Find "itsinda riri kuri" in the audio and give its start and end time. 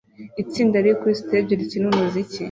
0.43-1.13